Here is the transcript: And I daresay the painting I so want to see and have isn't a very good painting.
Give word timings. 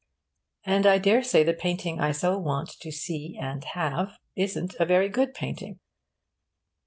And 0.63 0.87
I 0.87 0.97
daresay 0.97 1.43
the 1.43 1.53
painting 1.53 1.99
I 1.99 2.11
so 2.11 2.35
want 2.35 2.69
to 2.79 2.91
see 2.91 3.37
and 3.39 3.63
have 3.75 4.17
isn't 4.35 4.73
a 4.79 4.85
very 4.87 5.09
good 5.09 5.35
painting. 5.35 5.79